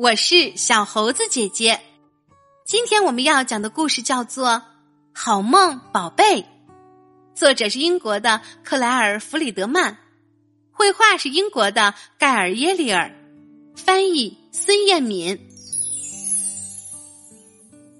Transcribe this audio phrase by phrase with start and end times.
[0.00, 1.80] 我是小猴子姐姐。
[2.64, 4.50] 今天我们要讲的故事叫做
[5.12, 6.42] 《好梦宝贝》，
[7.34, 9.96] 作者是英国的克莱尔·弗里德曼，
[10.70, 13.12] 绘画是英国的盖尔·耶利尔，
[13.74, 15.36] 翻译孙艳敏。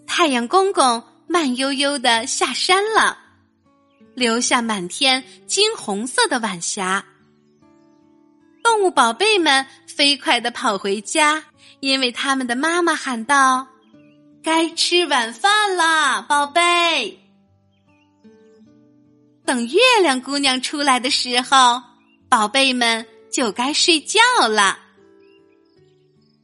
[0.06, 3.18] 太阳公公慢悠悠的下山了，
[4.14, 7.04] 留下满天金红色的晚霞。
[8.68, 11.42] 动物宝贝们飞快的跑回家，
[11.80, 13.66] 因为他们的妈妈喊道
[14.44, 17.18] ：“该吃晚饭了，宝贝。”
[19.46, 21.82] 等月亮姑娘出来的时候，
[22.28, 24.78] 宝贝们就该睡觉了。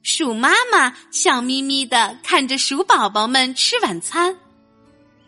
[0.03, 4.35] 鼠妈妈笑眯眯的看着鼠宝宝们吃晚餐，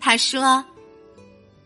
[0.01, 0.65] 她说：“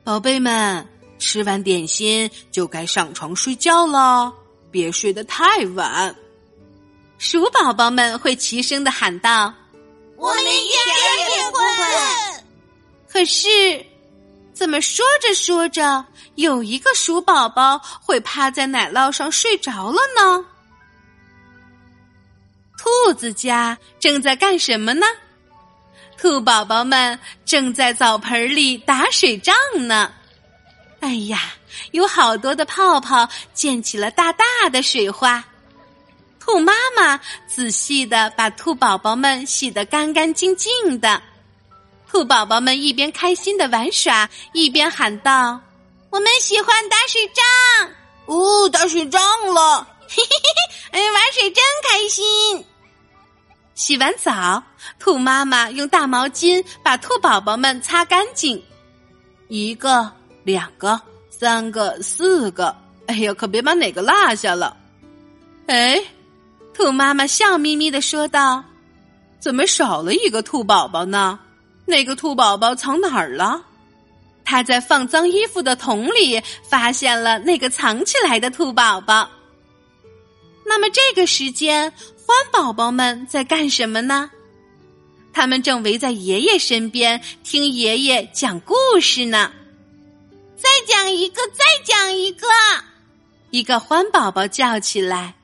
[0.03, 0.85] 宝贝们，
[1.21, 4.35] 吃完点心就该上床睡觉了。”
[4.71, 6.15] 别睡得太晚，
[7.19, 9.53] 鼠宝宝们会齐声的喊道
[10.17, 12.45] ：“我们一点也不困。”
[13.09, 13.85] 可是，
[14.55, 16.05] 怎么说着说着，
[16.37, 20.45] 有一个鼠宝宝会趴在奶酪上睡着了呢？
[22.79, 25.07] 兔子家正在干什么呢？
[26.17, 29.55] 兔宝宝们正在澡盆里打水仗
[29.87, 30.13] 呢。
[31.01, 31.55] 哎呀！
[31.93, 35.45] 有好多的泡泡溅起了大大的水花，
[36.39, 41.23] 兔妈妈仔细的把兔宝宝们洗得干干净净的。
[42.11, 45.61] 兔宝宝们一边开心的玩耍，一边喊道
[46.11, 47.45] ：“我们喜欢打水仗，
[48.27, 49.23] 哦，打水仗
[49.55, 52.65] 了，嘿嘿嘿嘿，哎，玩水真开心。”
[53.77, 54.63] 洗完澡，
[54.99, 58.63] 兔妈妈用大毛巾把兔宝宝们擦干净，
[59.49, 61.01] 一个，两个。
[61.41, 64.77] 三个，四个，哎呀，可别把哪个落下了。
[65.69, 65.99] 哎，
[66.75, 68.63] 兔妈妈笑眯眯的说道
[69.41, 71.39] ：“怎么少了一个兔宝宝呢？
[71.87, 73.65] 那个兔宝宝藏哪儿了？”
[74.45, 79.31] 他在放脏衣服的桶里发现了那个藏起来的兔宝宝。
[80.67, 81.91] 那么这个时间，
[82.27, 84.31] 欢宝宝们在干什么呢？
[85.33, 89.51] 他们正围在爷爷身边听爷爷讲故事呢。
[90.61, 92.47] 再讲一个，再讲一个！
[93.51, 95.35] 一个欢宝宝叫起来：“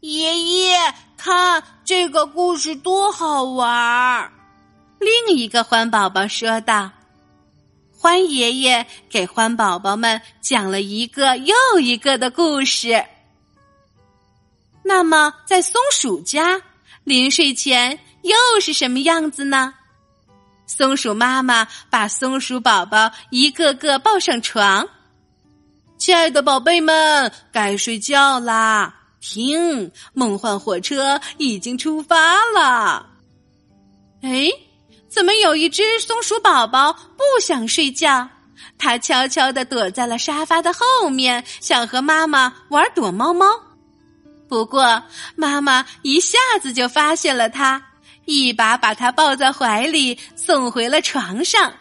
[0.00, 4.32] 爷爷，看这个故事多好玩儿！”
[4.98, 6.90] 另一个欢宝宝说道
[7.96, 13.04] ：“欢爷爷给欢宝宝们讲了一个又一个的故事。”
[14.82, 16.60] 那么，在松鼠家，
[17.04, 19.72] 临睡前又是什么样子呢？
[20.74, 24.88] 松鼠妈妈把松鼠宝宝一个个抱上床，
[25.98, 28.94] 亲爱的宝贝们，该睡觉啦！
[29.20, 33.06] 听，梦幻火车已经出发了。
[34.22, 34.50] 哎，
[35.10, 38.26] 怎么有一只松鼠宝宝不想睡觉？
[38.78, 43.44] 它悄悄的躲在了沙发的后面，想和妈妈玩躲猫猫。
[44.48, 45.02] 不过，
[45.36, 47.91] 妈妈一下子就发现了它。
[48.24, 51.74] 一把把他抱在怀里，送回了床上。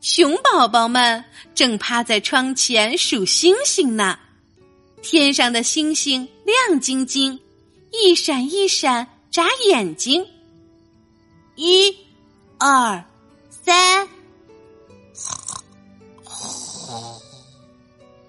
[0.00, 4.18] 熊宝宝们正趴在窗前数星星呢，
[5.02, 7.40] 天上的星星亮晶晶，
[7.90, 10.26] 一闪一闪眨眼睛。
[11.56, 11.96] 一、
[12.58, 13.04] 二、
[13.48, 14.08] 三，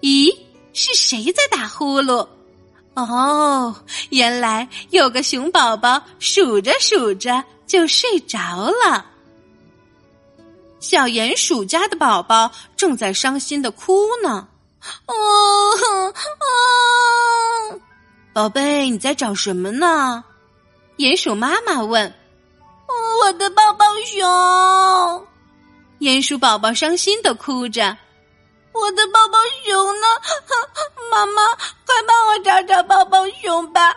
[0.00, 0.34] 咦，
[0.72, 2.28] 是谁在打呼噜？
[2.96, 3.76] 哦，
[4.08, 8.38] 原来有个熊宝宝数着数着就睡着
[8.84, 9.04] 了。
[10.80, 14.48] 小鼹鼠家的宝宝正在伤心的哭呢。
[15.06, 15.14] 哦，
[17.72, 17.80] 哦，
[18.32, 20.24] 宝贝，你在找什么呢？
[20.96, 22.14] 鼹鼠妈妈问。
[23.22, 25.26] 我的抱抱熊。
[25.98, 27.96] 鼹鼠宝宝伤心的哭着。
[28.80, 30.06] 我的抱抱熊呢？
[31.10, 31.42] 妈妈，
[31.84, 33.96] 快帮我找找抱抱熊吧！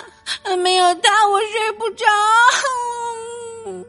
[0.58, 2.04] 没有它，我睡不着。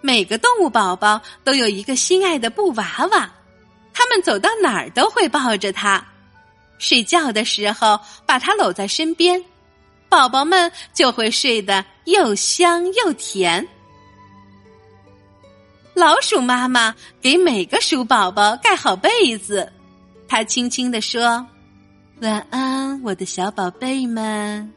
[0.00, 3.30] 每个动物宝宝都有一个心爱的布娃娃，
[3.92, 6.04] 他们走到哪儿都会抱着它。
[6.78, 9.44] 睡觉的时候，把它搂在身边，
[10.08, 13.66] 宝宝们就会睡得又香又甜。
[16.00, 19.70] 老鼠妈妈给每个鼠宝宝盖好被子，
[20.26, 21.46] 她轻轻地说
[22.22, 24.72] ：“晚安，我的小宝贝们。”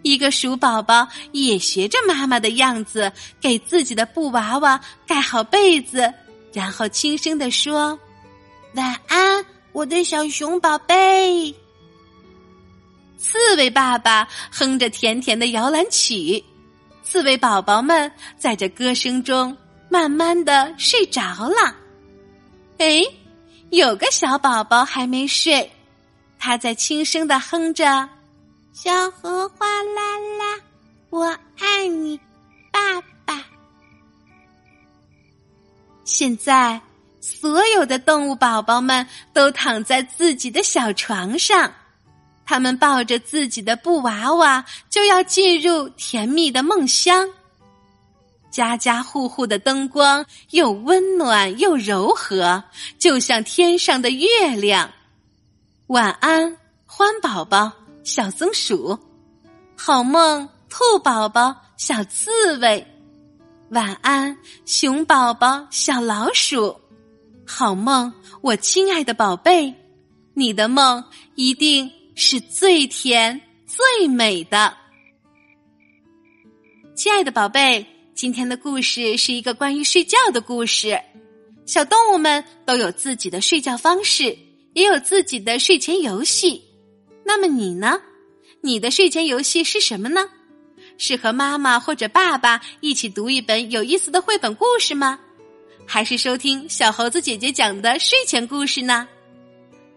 [0.00, 6.10] 一个鼠宝宝也学着妈妈的样子，给自己的布娃娃盖好被子，
[6.54, 7.98] 然后轻声地说
[8.76, 11.54] ：“晚安，我的小熊宝贝。”
[13.20, 16.42] 刺猬爸爸哼着甜甜的摇篮曲，
[17.02, 19.54] 刺猬宝宝们在这歌声中
[19.94, 21.72] 慢慢的睡着了。
[22.78, 23.00] 哎，
[23.70, 25.70] 有个小宝宝还没睡，
[26.36, 28.08] 他在轻声的哼着
[28.74, 30.60] ：“小荷哗啦啦，
[31.10, 32.18] 我爱你，
[32.72, 33.40] 爸爸。”
[36.02, 36.80] 现在，
[37.20, 41.72] 所有的动物宝宝们都躺在自己的小床上，
[42.44, 47.28] 他们抱着自己的布娃娃，就要进入甜蜜的梦乡。
[48.54, 52.62] 家家户户的灯光又温暖又柔和，
[53.00, 54.92] 就像天上的月亮。
[55.88, 56.56] 晚安，
[56.86, 57.72] 欢宝宝、
[58.04, 58.96] 小松鼠；
[59.76, 62.86] 好梦，兔宝宝、小刺猬。
[63.70, 66.80] 晚安，熊宝宝、小老鼠，
[67.44, 69.74] 好梦，我亲爱的宝贝，
[70.32, 71.02] 你的梦
[71.34, 74.72] 一定是最甜最美的。
[76.94, 77.84] 亲爱的宝贝，
[78.14, 81.00] 今天的故事是一个关于睡觉的故事。
[81.66, 84.38] 小动物们都有自己的睡觉方式，
[84.72, 86.62] 也有自己的睡前游戏。
[87.24, 88.00] 那么你呢？
[88.60, 90.28] 你的睡前游戏是什么呢？
[90.96, 95.18] 是和妈妈或者爸爸一起读一本有意思的绘本故事吗？
[95.84, 99.08] 还是收听小猴子姐姐讲的睡前故事呢？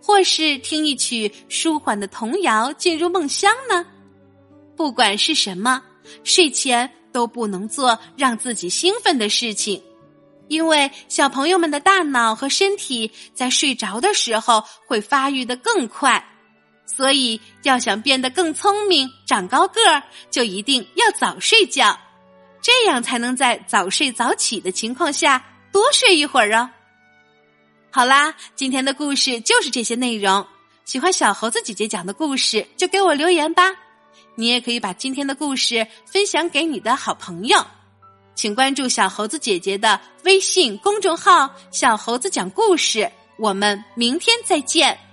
[0.02, 3.86] 或是听一曲舒缓的童谣进入梦乡呢？
[4.76, 5.82] 不管是什么，
[6.24, 9.82] 睡前都不能做让自己兴奋的事情，
[10.50, 16.24] 因为小朋友们的大脑和身体在睡着的时候会发育的更快。
[16.86, 22.00] 所以，要想变得更聪明、长高个儿，就一定要早睡觉，
[22.62, 26.70] 这样才能在早睡早起的情况下多睡一会儿哦。
[27.90, 30.46] 好啦，今天的故事就是这些内容。
[30.86, 33.87] 喜欢小猴子姐姐讲的故事，就给我留言吧。
[34.38, 37.58] 你也可以把今天的故事分享给你的好朋友，
[38.36, 43.12] 请关注小猴子姐姐的微信公众号“小猴子讲故事”。
[43.40, 45.07] 我们明天再见。